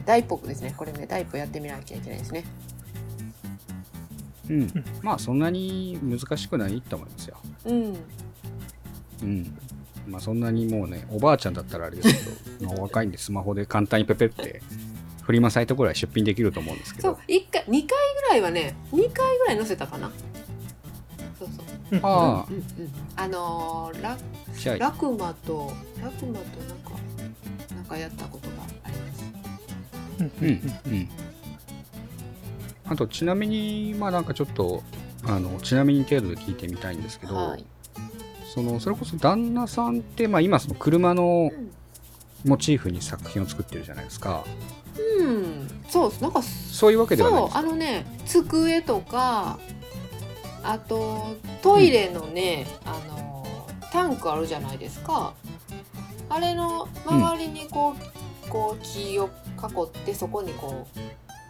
[0.05, 0.73] 第一歩ですね。
[0.75, 2.43] これね第一歩やってみなきゃいけないですね。
[4.49, 4.67] うん、
[5.01, 7.37] まあそんなに難しくないと思いますよ。
[7.65, 7.97] うん
[9.21, 9.57] うん。
[10.07, 14.61] まあそんなにもうねおばあちゃんだったらあれですけど まあお若いんでスマホで簡単にペペって
[15.21, 20.11] フリマサイトぐらい出品できると思うんですけそうど一回二回ぐらいはね二回ぐらい載せたかな。
[21.37, 21.61] そうそ
[21.97, 21.99] う。
[22.03, 22.63] あうんうん
[23.15, 24.17] あのーラ
[24.77, 26.91] ラクマとラクマとなんか
[27.75, 30.33] なんかやったことがあります。
[30.41, 31.09] うんうんうん。
[32.85, 34.83] あとちなみにまあなんかちょっと
[35.23, 37.65] あのちなみに程度で聞いてみたいんですけど、はい
[38.53, 41.51] そのそれこそ旦那さんって、まあ、今その車の
[42.43, 44.43] モチーフに作品を作ってるじゃないですか。
[45.19, 45.67] うん。
[45.87, 46.21] そうです。
[46.21, 49.57] なんかそういうわけではないあのね机とか
[50.63, 53.47] あとトイレのね、あの
[53.89, 55.33] タンクあるじゃないですか。
[56.29, 57.95] あれの周りにこ
[58.45, 59.29] う,、こう木を
[59.61, 60.99] 囲ってそこにこう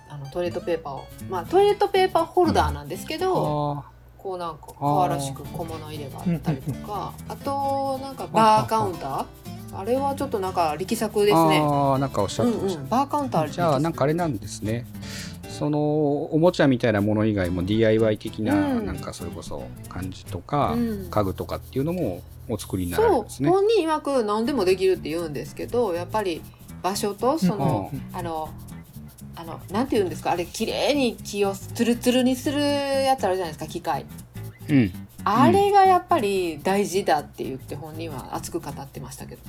[0.08, 1.06] あのトイレットペーパーを。
[1.32, 3.91] まあトイレットペーパーホルダーなんですけど、あ
[4.22, 9.26] こうなんか可愛らしく小物入れがあったりとかあとなんかバーカウンター？
[9.74, 11.60] あれはちょっとなんか力作ーですね。
[11.60, 14.86] あーなんかおっしゃうってました、んうん、バーカウンターじゃあなんかあれなんですね。
[15.50, 18.86] そのおもちゃみたいなもの以外も DIY 的な、うん。
[18.86, 21.10] なんかそれこそ感じとか、うん。
[21.10, 23.50] 家具とかっていうのもお作りになるんですね。
[23.50, 26.42] 本人曰く何でもできるって言うんですけどやっぱり
[26.82, 28.02] 場所とその、うん。
[28.14, 28.50] あの
[29.36, 30.32] あのなんて言うんですか？
[30.32, 33.68] あれ綺麗に木をツルツルにするやつあるじゃないですか？
[33.68, 34.06] 機械。
[34.70, 34.92] うん。
[35.24, 39.42] あれがやっぱり大事だって言って本人は熱く語ってましたけど。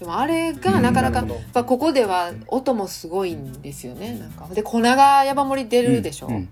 [0.00, 4.18] でもあれがなかなか、うんやっぱここでは音もすごいんですよね。
[4.18, 4.46] なんか。
[4.52, 6.48] で粉が山盛り出るでしょ、うん。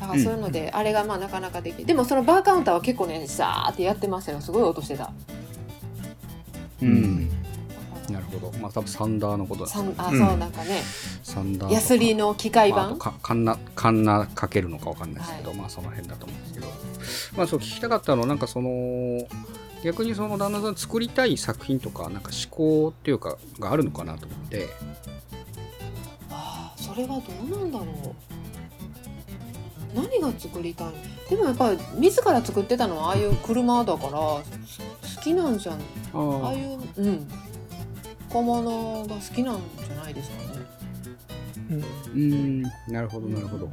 [0.00, 4.40] だからそういうので、あれがまあなかなかできるでもそのバーカウンターは結構ねさーってやってましたよ。
[4.40, 5.12] すごい音してた。
[6.82, 7.30] うんうん
[8.10, 8.58] なるほど。
[8.58, 10.18] まあ多分サンダーのことださんあ、うん。
[10.18, 10.82] そうなんかね。
[11.22, 15.58] サンダーヤスリの機械版、まあかカンナカンナかけるのかわかんないですけど、はい。
[15.58, 16.66] まあその辺だと思うんですけど。
[17.36, 19.26] まあそう聞きたかったのはなんかその
[19.84, 24.68] 逆にその旦那さん作りたい作品とかなんか思考っていうかがあるのかなと思って。
[26.30, 28.14] ああそれはどうなんだろう。
[29.94, 30.92] 何が作りたい？
[31.30, 34.42] でもやっぱり自ら作ってたのはああいう車だから好
[35.22, 35.76] きなんじゃん。
[36.12, 37.28] ああいううん
[38.30, 40.60] 小物が好きなんじゃないですかね。
[41.70, 42.22] うん。
[42.22, 42.62] うん。
[42.88, 43.68] なるほどなるほど。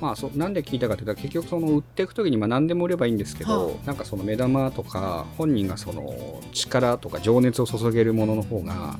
[0.00, 8.98] まあそうなんで聞いたかというと結局その売っていく時にまあ何でも売ればいいんですけど、はいなんかその目玉とか本人がその力とか情熱を注げるものの方が、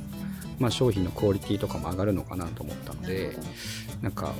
[0.58, 3.36] まあ、商品のクオリティとかも上がるのかなと思ったので
[4.02, 4.32] なんか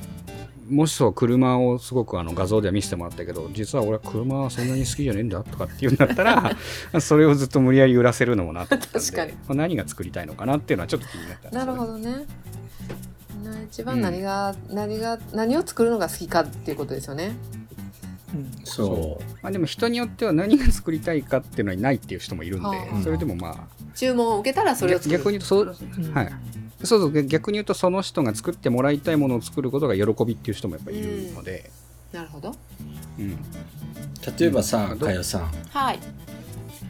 [0.67, 6.57] もしそう車をすごくあの画像では見せてもらったけど実は俺は車はそんなに好きじゃねえんだとかっていうんだったら
[6.99, 9.33] それをずっと無理やり売らせるのもなと思ったんで確かに。
[9.33, 12.25] まあ、何が作りたいのかなっていうのはちょっと気になったなるほどね。
[13.43, 17.35] な一番何が、何が何を作るのが好きかっていうことですよね。
[18.33, 18.51] うん。
[18.63, 23.01] そまあ、でも人によっては何が作りたいかっていうのはないっていう人もいるんで、はあ。
[23.03, 25.17] それでもまあ注文を受けたらそれを作る。
[25.17, 26.31] 逆に言うとそう、うんはい、
[26.85, 31.69] そうそう逆に言うとその人が作ってもらいたいものを作ることが喜びっていう人もやっぱりいるので、
[32.11, 32.55] なるほど。
[33.19, 33.31] うん。
[33.31, 33.37] う
[34.39, 34.99] 例えばさうん。
[34.99, 35.51] かよさん。
[35.69, 35.99] はい。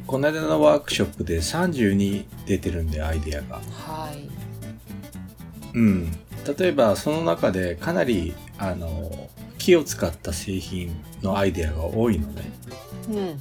[0.06, 3.56] この間のワークショップで32出てるんでアイデアが。
[3.56, 4.30] はい。
[5.74, 6.12] うん。
[6.58, 12.52] 例えばその中でかなりあの木を使った製品のアイデアが多いのね。
[13.10, 13.38] うんうん。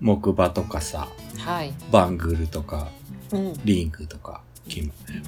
[0.00, 1.72] 木馬とかさはい。
[1.92, 2.88] バングルとか
[3.30, 3.54] うん。
[3.64, 4.42] リングとか
[4.74, 5.22] 木もね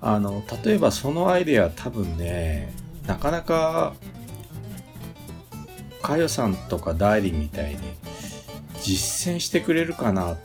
[0.00, 2.72] あの例えばそのアイデア多分ね
[3.06, 3.94] なかなか
[6.02, 7.78] かよさんとかダイリンみたいに
[8.82, 10.36] 実践してくれるかなっ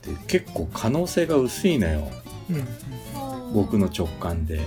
[0.00, 2.08] て結構可能性が薄いのよ。
[2.50, 2.66] うん
[3.54, 4.60] 僕の直感で。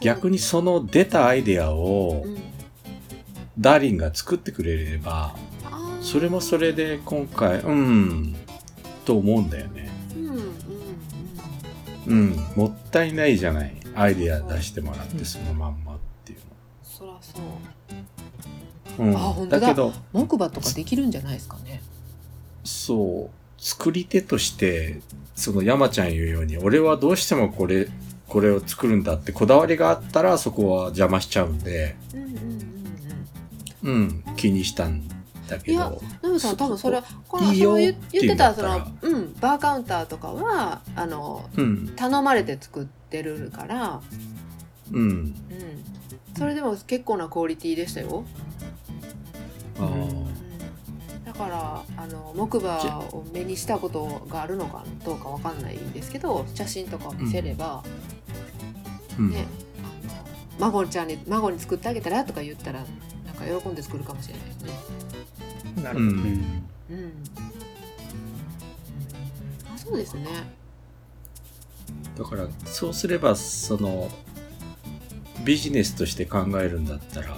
[0.00, 2.52] 逆にその出たアイデアをうん。
[3.58, 5.34] ダーリンが作ってくれれば
[6.00, 8.36] それもそれで今回うん
[9.04, 9.81] と思うんだよね
[12.06, 12.36] うん。
[12.56, 13.74] もったいないじゃない。
[13.94, 16.38] アイデア出してもらってそのまんまっていう
[16.82, 17.38] そらそ
[18.98, 19.06] う。
[19.06, 19.60] の、あ本うん、当だ。
[19.60, 21.82] だけど木馬とかできるんじゃないですかね。
[22.64, 23.62] そう。
[23.62, 25.00] 作り手として
[25.36, 27.88] その山ちゃん言うように俺はどうしてもこれ
[28.28, 31.96] これを作るんだってこだわりがあったらそこは邪魔しちゃうんで。
[32.14, 32.34] うんうんうん
[33.84, 34.24] うんうん。
[34.36, 35.02] 気にしたん
[35.56, 37.70] だけいやどナムさん多分それこのいいよ。
[37.70, 41.88] その言って言ってたそのうんバーカウンターとかはあのうん。
[41.96, 44.00] 頼まれて作ってるから。
[44.92, 45.00] うん。
[45.00, 45.34] うん。
[46.36, 48.24] それでも結構なクオリティでしたよ、
[49.78, 49.84] あー。
[49.84, 52.78] うん、だからあの木馬
[53.12, 57.84] を目にしたことがあるのかどうかわかんないんですけど写真とかを見せれば、
[59.18, 59.30] うん。
[59.30, 59.46] ね
[60.58, 62.84] あの孫ちゃんに孫に作ってあげたらとか言ったら
[63.26, 64.72] なんか喜んで作るかもしれないですね。
[65.76, 66.14] うなるほど、うん。
[66.14, 67.12] うん。
[69.74, 70.26] あそうですね。
[72.18, 74.10] だからそうすればその
[75.44, 77.36] ビジネスとして考えるんだったら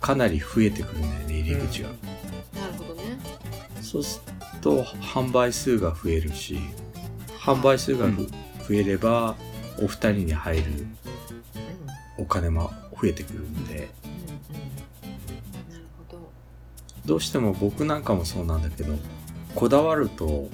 [0.00, 1.94] かなり増えてくるんだよね入り口が、な
[2.66, 3.18] るほどね。
[3.80, 6.58] そうすると販売数が増えるし
[7.38, 9.34] 販販売数がふ増えれば、
[9.82, 10.96] お二人に入るうん
[12.18, 13.88] お金も増えてくるんで、
[17.10, 18.94] どうしても僕なんかもそうなんだけど、
[19.56, 20.48] こだわると、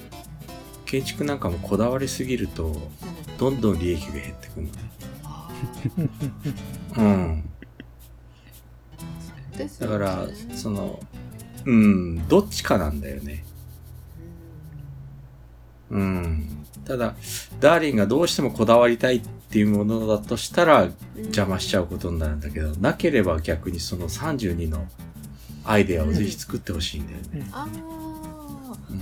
[0.87, 2.81] 建築なんかもこだわりすぎると、うん
[3.37, 4.91] どんどん利益が減ってくるのね。
[5.23, 5.51] あ
[6.97, 7.45] うん。
[9.79, 10.99] だから、その、
[11.67, 13.45] うん、どっちかなんだよね。
[15.91, 16.65] うん。
[16.87, 17.15] ただ、
[17.61, 24.87] ダーリンがどうしてもこだわりたいっていうものだとしたら、邪魔しちゃうことになるんだけど、なければ逆にその32の
[25.67, 27.51] アイデアをぜひ作ってほしいんだよね。
[27.53, 27.67] あ
[28.91, 29.01] うん。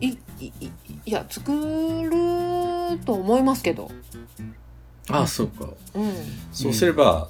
[0.00, 0.70] ーいいい
[1.06, 3.90] いや作ると思いますけど
[5.10, 5.68] ああ、そうか。
[5.94, 6.12] うん
[6.52, 7.28] そうすれば、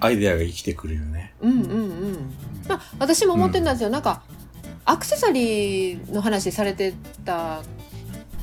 [0.00, 1.32] アイデアが生きてくるよね。
[1.40, 1.74] うんうんう
[2.08, 2.34] ん
[2.68, 4.22] まあ私も思ってたんですよ、なんか
[4.84, 7.62] アクセサリーの話されてた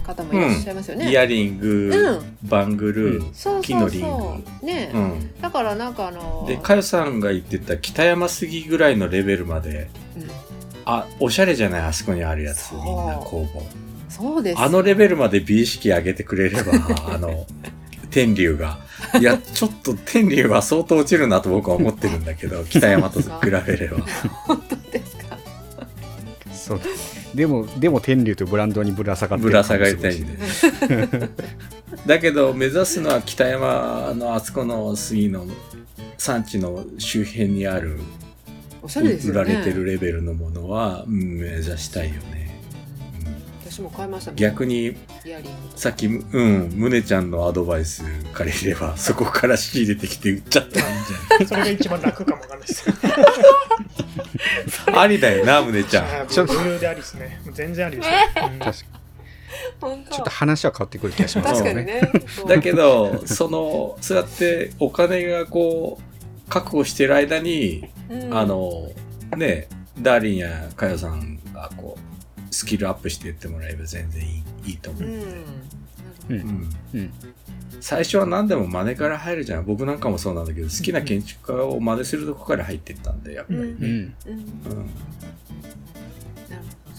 [0.04, 4.08] 方もいらっしゃいますよね、イヤリング、うんバングル、そう木のリング。
[4.62, 5.42] うね、うん。
[5.42, 10.28] だからなんかあので、かよさんが言ってた北山杉ぐらいのレベルまで、うん
[10.86, 11.82] あ、おしゃれじゃない？
[11.82, 13.64] あそこにあるやつ、みんな工房。
[14.10, 16.74] そうですあのレベルまで美意識上げてくれれば、
[17.14, 17.46] あの、
[18.12, 18.78] 天竜が。
[19.20, 23.28] いや、ちょっと天竜は相当落ちるなと僕は思ってるんだけど、北山と比
[23.66, 23.98] べれば。
[24.46, 25.13] 本当ですか
[26.64, 26.80] そう
[27.36, 30.38] でもでも天竜というブランドにぶら下がってぶるら下がりたいんで。
[32.08, 35.46] だけど、目指すのは北山のあそこの杉の
[36.18, 38.00] 産地の周辺にある、
[38.82, 42.43] おしゃれですよね売られてるレベルのものは、うん目指したいよね。
[43.80, 44.96] うん私も買いました逆に、
[45.76, 50.80] さっき、うん、むねちゃんのアドバイス借りれば、 そこから仕入れてきて売っちゃった。
[50.80, 52.86] らいいんじゃないそれが一番楽かもわかんないです。
[54.96, 56.04] ありだよな、むねちゃん。
[56.06, 57.42] あちょっとーブルーでありですね。
[57.52, 58.10] 全然ありです。
[58.10, 58.14] よ。
[58.52, 58.60] うん。
[58.60, 58.86] 確か
[59.82, 61.64] 本当ちょっと話は変わってくる気がします。
[61.64, 61.74] ね。
[61.74, 62.12] ね。
[62.48, 66.04] だけど、その、そうやってお金がこう、
[66.50, 68.38] 確保してる間に、うん。
[68.38, 68.92] あの、
[69.36, 69.68] ね、
[70.00, 72.13] ダーリンやかよさんがこう、
[72.54, 75.04] スキルアップしていってもらえば全然いいいいと思う。
[75.04, 75.18] うんう
[76.30, 77.14] うんんうん
[77.82, 79.66] 最初は何でも真似から入るじゃん。
[79.66, 83.76] 僕なんかもそうなんだけど、好きな建築家を真似するとこから入っていったんで、やっぱりね。
[83.80, 84.14] うん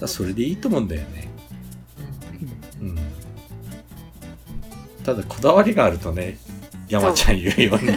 [0.07, 1.29] それでいいと思うんだよね。
[2.83, 2.99] うん。
[5.03, 6.37] ただ、こだわりがあるとね、
[6.89, 7.93] 山ちゃん言うように。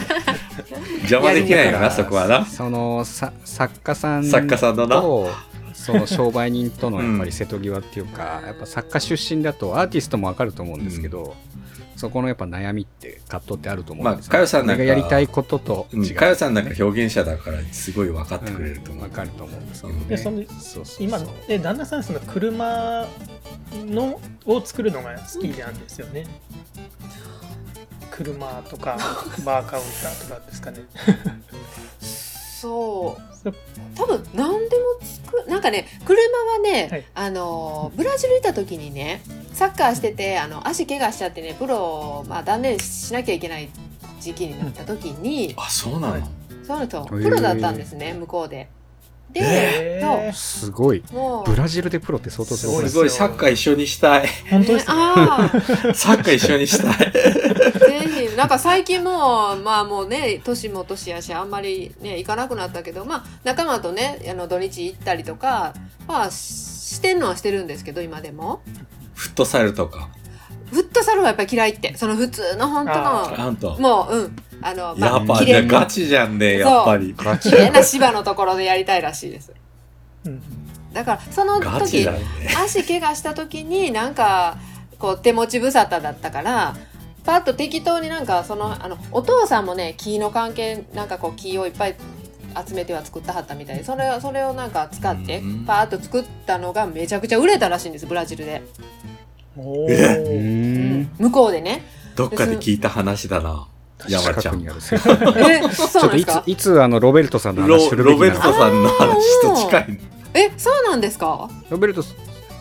[1.00, 2.46] 邪魔できないよな、そこはな。
[2.46, 5.28] そのさ作家さん作家さんのなと
[5.78, 11.36] その商売人とのやっぱり瀬戸際っていうか、やっぱ作家出身だとアーティストもわかると思うんですけど、
[11.96, 19.04] そこのやっぱ悩みって葛藤ってあると思うんですよ、まあかよさんなんかやりたいこととうん違う、かよさんなんか表現者だから、すごい分かってくれると思う。
[19.04, 20.06] わかると思うんですけどうんね。
[20.08, 23.08] でそのそうそう今そうで旦那さんその車
[23.86, 26.26] のを作るのが好きなんですよね。
[28.12, 28.98] 車とか
[29.46, 30.80] バーカウンターとかですかね。
[32.62, 33.54] そう。
[33.96, 36.20] 多分何でも作なんかね車
[36.54, 37.06] はね、はい。
[37.14, 39.22] あのブラジル行った時にね
[39.54, 43.70] サッカーしててあの足怪我しちゃってねプロを、まあ、断念しなきゃいけない
[44.20, 46.24] 時期になった時に、あ、そうなの、はい。
[46.64, 48.70] そうなんでプロだったんですね向こうで。
[49.32, 50.34] で、へー。
[50.34, 51.04] すごい。
[51.46, 52.86] ブラジルでプロって相当すごい。
[52.86, 54.28] すすごい、サッカー一緒にしたい。
[54.50, 54.94] 本当ですね。
[54.96, 57.14] ああサッカー一緒にしたい。
[58.38, 65.74] なんか最近もまあもうね年も年やしあんまりね行かなくなったけどまあ仲間とねあの土日行ったりとか
[66.08, 68.62] まあししてんのはしてるんですけど今でも
[69.16, 70.10] フットサルとか。
[70.72, 73.80] フットサルはやっぱり嫌いってその普通の本当あのなんと。
[73.80, 77.16] もううんあのまあやっぱ、じゃガチじゃんね、やっぱり。
[77.42, 79.54] 綺麗な芝のところでやりたいらしいです
[80.26, 80.42] うん
[80.94, 82.20] だからその時ね。
[82.58, 84.58] 足怪我した時になんか
[85.00, 86.76] こう手持ち無沙汰だったから
[87.28, 91.96] パッと適当になんかそのあのお父さんもね木の関係なんかこう木をいっぱい
[92.66, 98.64] 集めては作ったはったみたいでそれをそれをなんか使ってうんパーッと作ったのがめちゃくちゃ売れたらしいんですブラジルで、
[99.58, 99.98] おうー。
[99.98, 101.84] ーうんん向こうでね。
[102.16, 103.68] どっかで聞いた話だな。
[104.08, 104.64] 山ちゃん。
[104.64, 110.00] ちょなんっといついつあのロベルトさんの話ロするべきロベルトなのさんの話と近い。
[110.34, 111.50] えそうなんですか？
[111.70, 112.02] ロベルト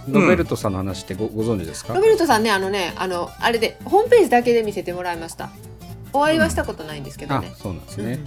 [0.08, 1.94] ロベルトさんの話ってごご存知ですか？
[1.94, 5.50] ロベルトさんねあのねあのあれでホームページだけで見せてもらいました。
[6.12, 8.18] お会いはしたことないんですけどあね、そうなんですね。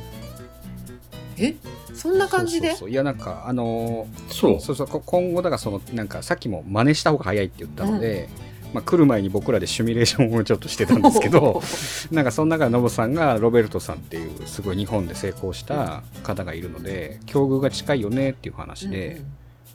[1.38, 1.56] え？
[1.94, 2.70] そんな感じで？
[2.70, 2.90] そうそうそう。
[2.92, 4.60] いやなんかあのーそう。
[4.60, 4.88] そうそう。
[4.88, 8.30] こ今後だからそのなんかさっきも真似した方が早いって言ったので、
[8.74, 11.62] まあ、来る前に僕らでシミュレーションをちょっとしてたんですけど
[12.12, 19.22] なんかその中でノブさんがロベルトさんっていうすごい日本で成功した方がいるので境遇が近いよねっていう話で、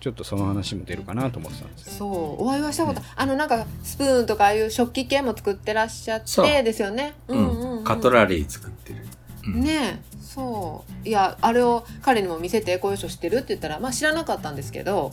[0.05, 1.93] ちょっとその話も出るかなと思ってたんですよ。
[1.95, 7.15] そうお会いはしたこと、あのなんかスプーンとかああいう食器系も作ってらっしゃってですよね。
[7.27, 7.81] ううんうん、うん。
[7.81, 7.85] ん。
[7.85, 9.07] カトラリー作ってる。
[9.47, 9.63] うん。
[9.63, 11.09] ねえそう。
[11.09, 15.11] いやあれを彼にも見せてこういう人知ってるって言ったらまあ知らなかったんですけど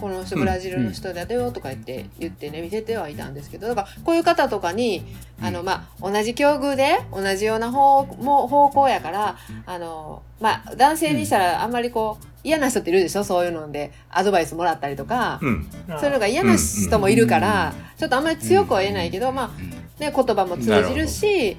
[0.00, 5.04] この人ブラジルの人だよとか言って言ってね見せてはいたんですけどだからこういう方とかに
[5.40, 13.24] あの、まあ、同じ境遇で同じような方も方向やからあの、まあ、男性にしたらあんまりこう嫌な人っているでしょ？
[13.24, 15.66] そういうのでアドバイスもらったりとか、うん。
[15.88, 21.56] そういうのが嫌な人もいるから、ちょっとあんまり強くは言えないけど、まあうんね、言葉も通じるし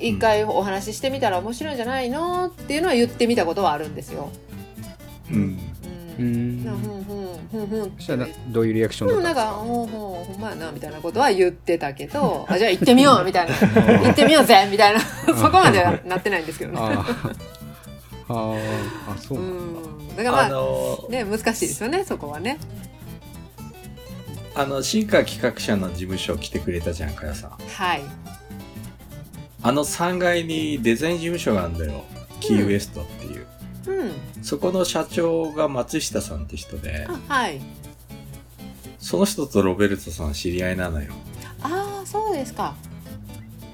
[0.00, 2.46] 一回お話ししてみたら面白いんじゃないの？
[2.46, 4.30] っていうのは言ってみたことはあるんですよ。
[5.30, 5.58] うん。
[6.18, 6.60] ううん。
[6.60, 6.62] ん。
[7.50, 9.72] ふんふんふんそしたらなどういうリアクションでもなんか「だったんですか？
[9.72, 13.54] ほんほんほんまやな」みたいなことは言ってたけど「あじゃあ行ってみよう」みたいな
[14.04, 15.00] 「行ってみようぜ」みたいな。
[15.00, 16.80] そこまではなってないんですけどね。
[18.28, 22.58] あーあそううなんだん、だからまあ、あの、ね難しいですよねそこはね。
[24.54, 27.50] あの、新川企画者の事務所来てくれたじゃん、かやさん。
[27.50, 28.02] はい。
[29.62, 32.04] あの3階にデザイン事務所があるんだよ。
[32.40, 33.46] キーウエストっていう。
[33.86, 34.12] うん。
[34.42, 37.60] そこの社長が松下さんって人で、あはい。
[38.98, 41.12] その人とロベルトさん知り合いなのよ。
[41.62, 42.74] ああそうですか。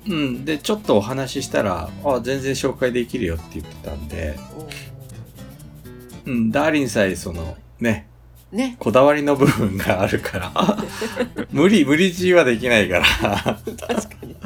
[0.07, 0.45] うん。
[0.45, 8.09] で、ちょっとお話ししたら、あ、全然紹介できるよって言ってたんで、おうん、ダーリンさえその、ね、
[8.51, 8.77] ね。
[8.79, 10.53] こだわりの部分があるから、
[11.51, 14.37] 無理、無理強いはできないから、確かに。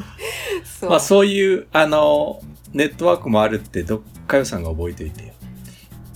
[0.79, 0.89] そう。
[0.89, 2.41] まあそういう、あの、
[2.73, 5.33] ネットワークもあるって、どっかよさんが覚えておいてよ。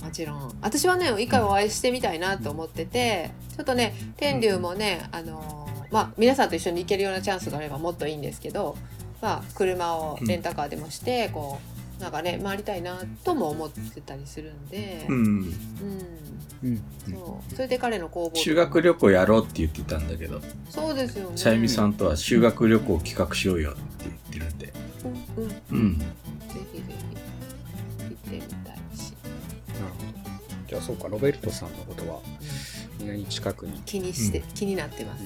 [0.02, 8.76] もちろん私はね一回お会いしてみたいなと思っててちょっとね天竜もね、あのーまあ皆さんと一緒に行けるようなチャンスがあればもっといいんですけど
[9.22, 11.60] まあ車をレンタカーでもして、こ
[11.98, 15.16] うなんかね回りたいなとも思ってたりするんで、うん。
[15.16, 15.54] うん。
[16.64, 16.82] うん。
[17.08, 17.54] そう。
[17.54, 21.36] それで彼の工房修学旅行やろうって言ってたんだけど、そうですよね。
[21.36, 24.72] さゆみさんとは修学旅行企画しようよって言ってるんで。
[25.38, 25.48] うんうん。
[25.48, 25.98] ぜうん。
[25.98, 26.06] ひぜ
[26.72, 26.82] ひ
[28.00, 29.14] 行ってみたいし、
[29.80, 30.12] なるほど。
[30.66, 32.18] じゃあそうかロベルトさんのことは
[33.00, 33.06] うん。
[33.06, 33.80] 意外に近くに。
[33.86, 34.46] 気にして、うん。
[34.54, 35.22] 気になってます、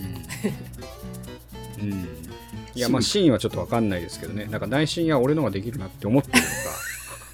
[1.80, 2.08] うん、 うん、
[2.76, 4.44] いやまあシーンはちょっとわかんないですけどね。
[4.44, 6.50] なんか内心や俺のができるなって思ってるのか。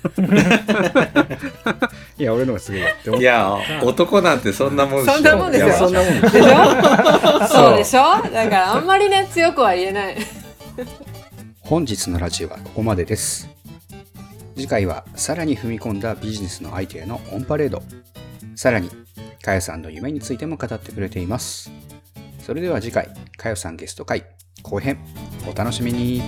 [2.19, 5.73] いや俺のがすげえって思っていや、男なんてそんなもんそんなもんですよ。
[5.75, 7.47] そんなもんでしょ？
[7.49, 8.01] そうでしょ？
[8.31, 10.17] だからあんまりね強くは言えない。
[11.61, 13.49] 本日のラジオはここまでです。
[14.55, 17.83] 次回はさらに踏み込んだビジネスのアイデアのオンパレード。
[18.55, 18.91] さらに
[19.43, 21.71] かよさんの夢についても語ってくれています。
[22.45, 24.25] それでは次回かよさんゲスト会
[24.63, 24.99] 後編
[25.51, 26.23] お楽しみに。